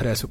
Expresso. 0.00 0.30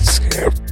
scared. 0.00 0.63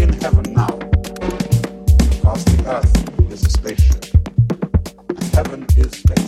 in 0.00 0.12
heaven 0.20 0.52
now 0.52 0.68
because 1.98 2.44
the 2.44 2.64
earth 2.66 3.32
is 3.32 3.44
a 3.44 3.50
spaceship 3.50 4.04
and 5.08 5.22
heaven 5.34 5.66
is 5.76 5.92
space. 5.92 6.25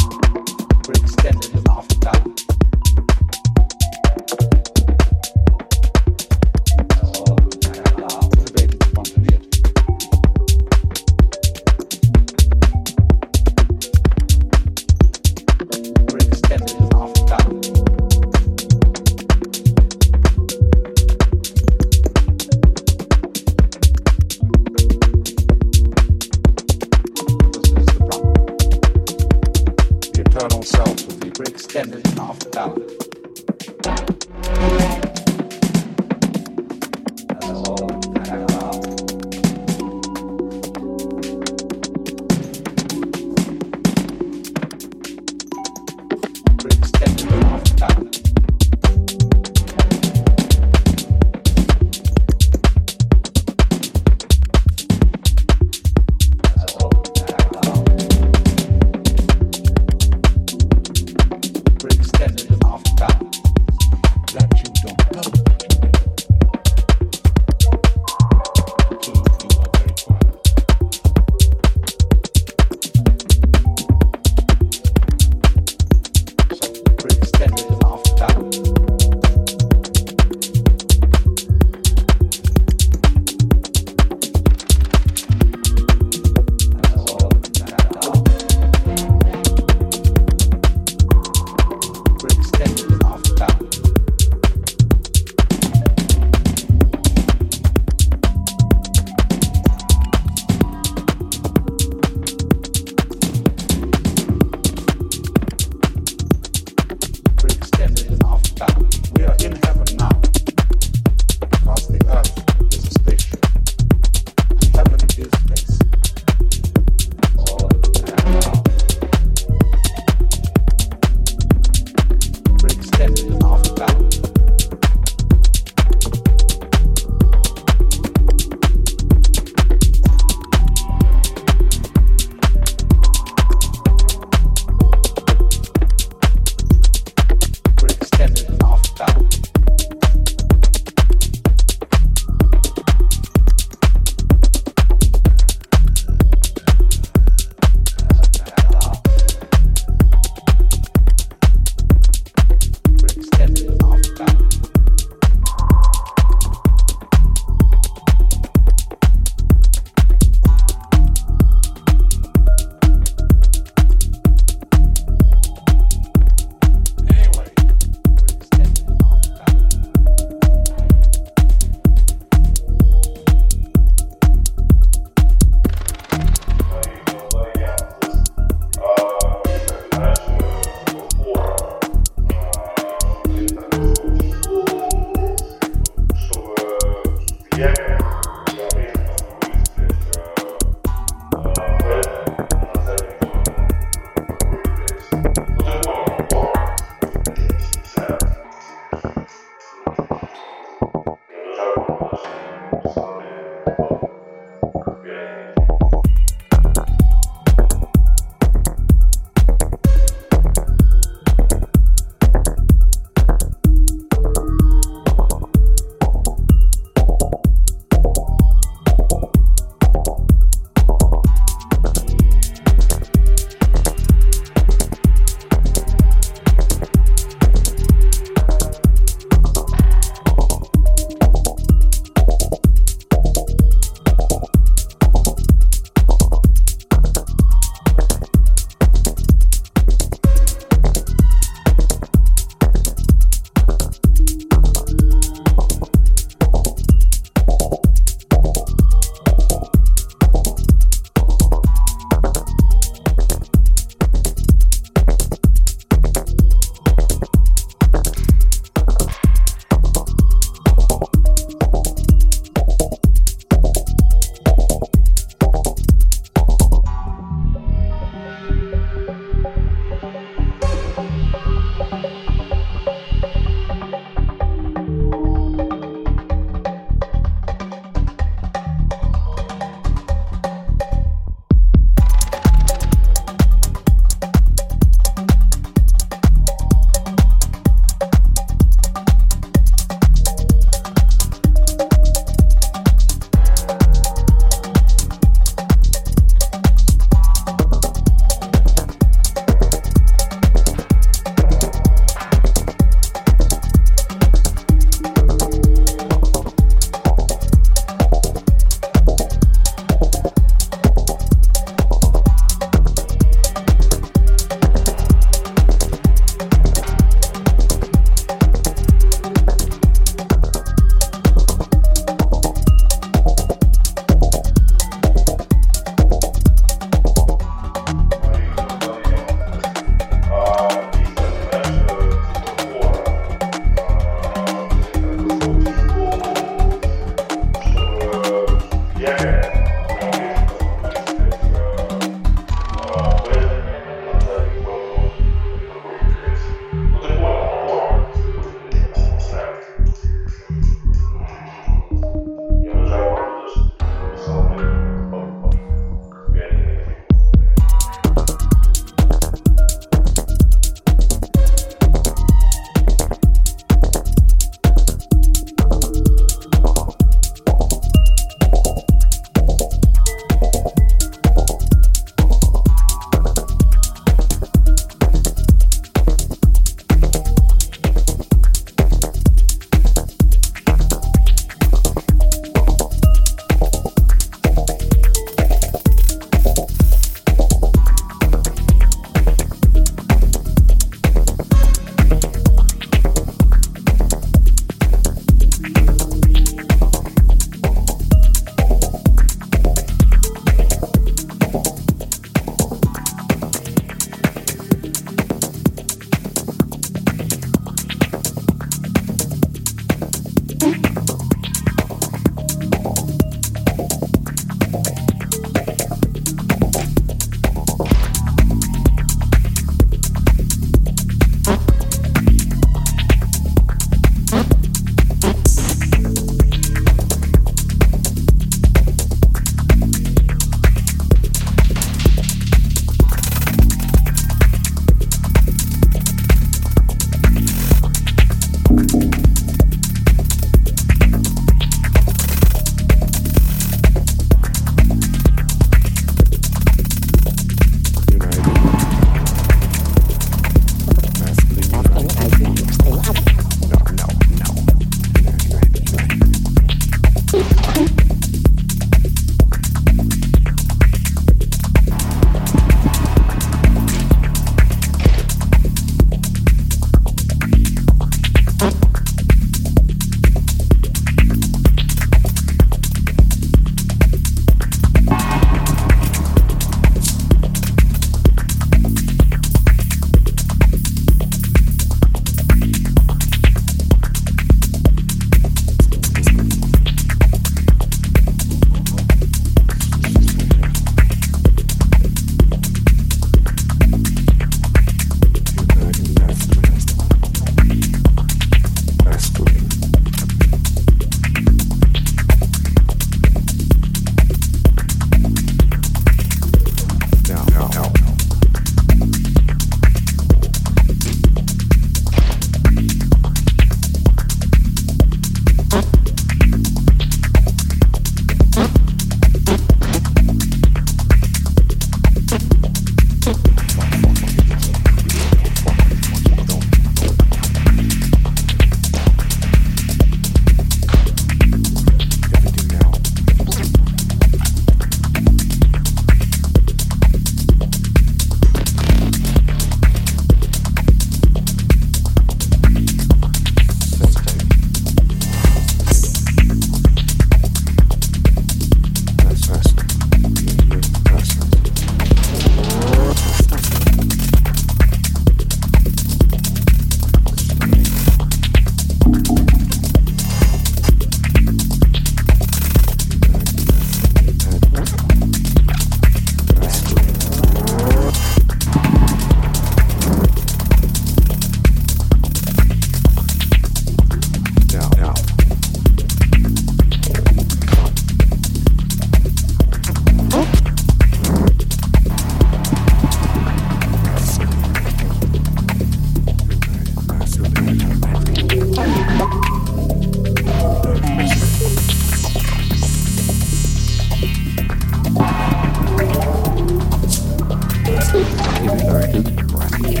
Thank 599.78 600.00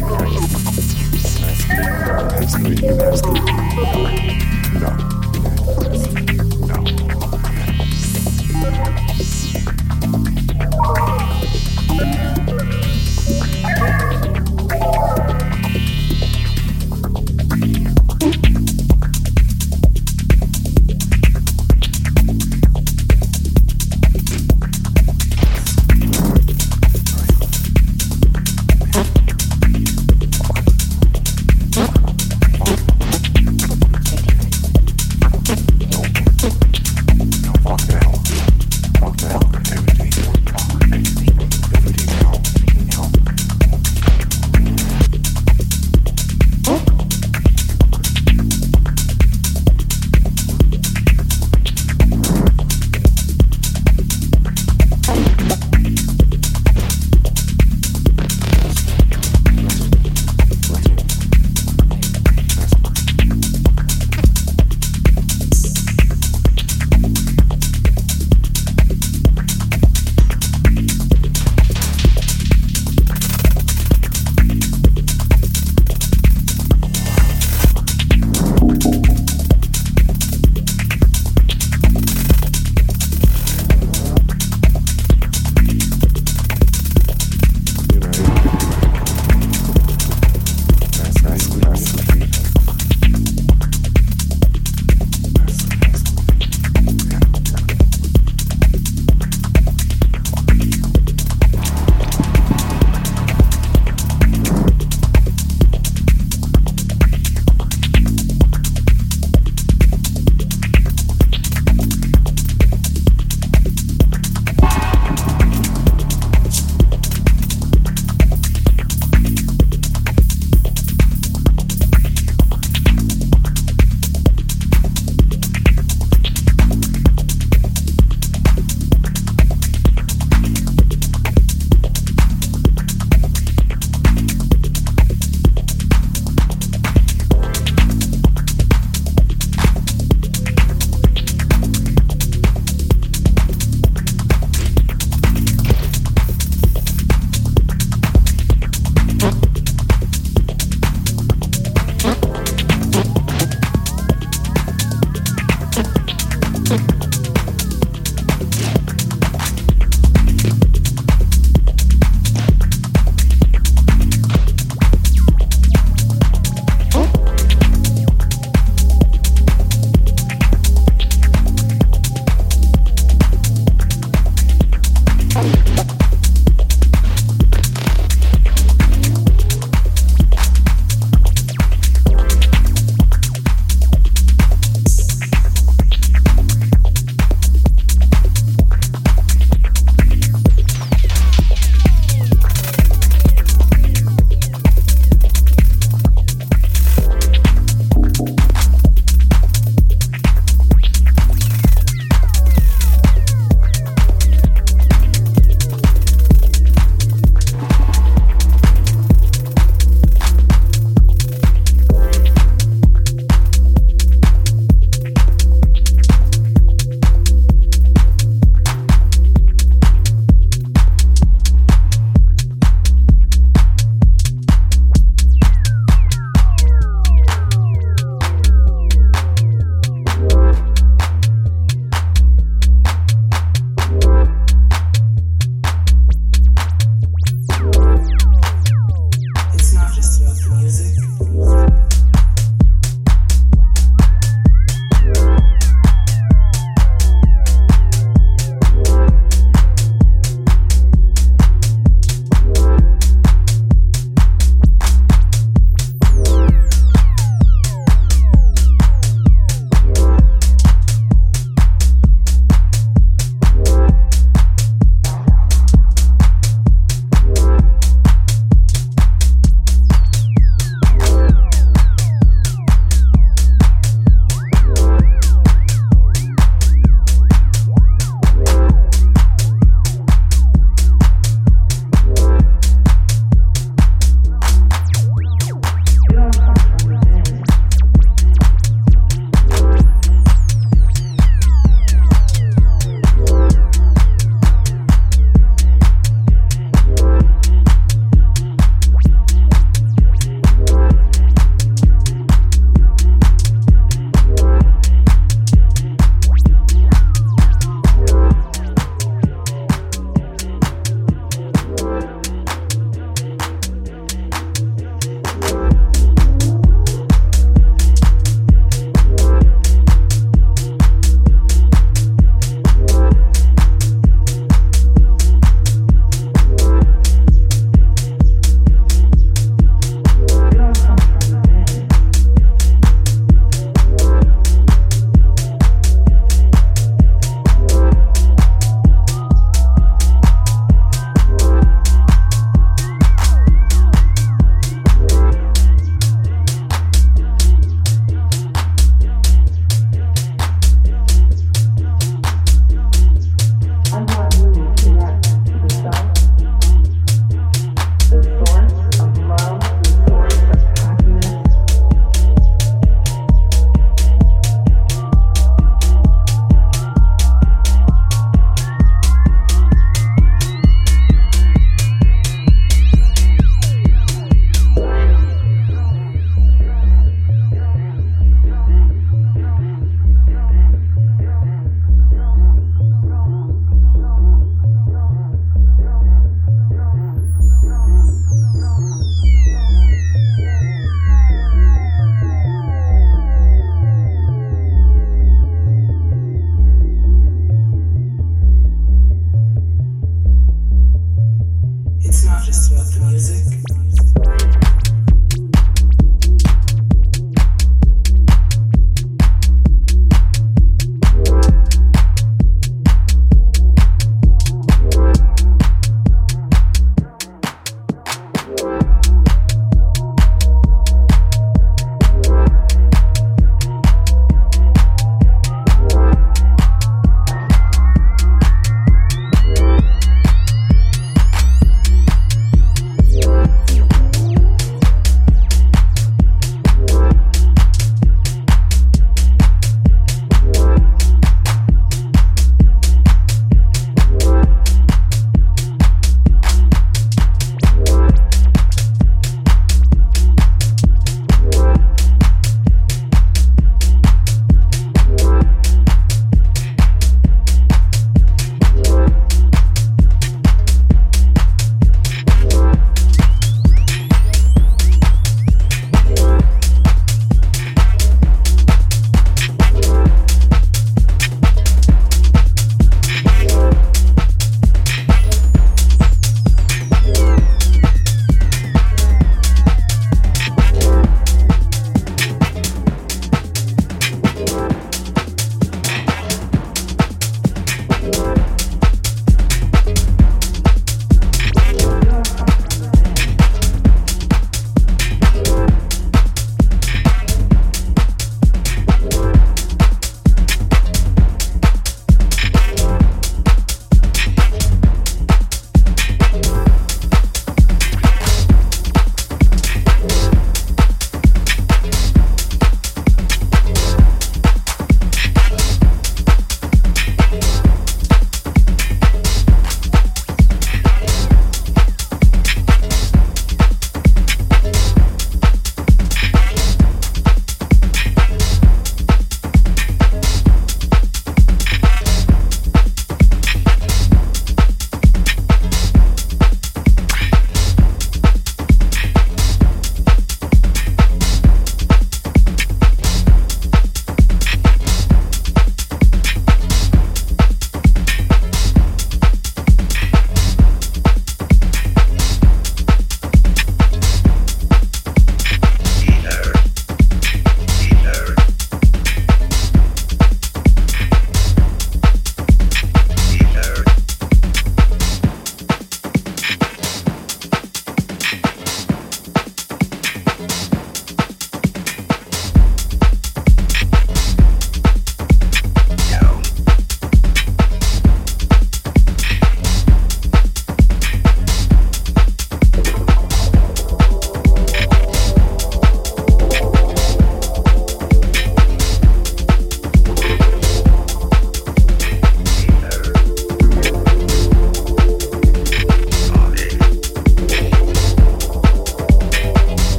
you. 6.30 6.45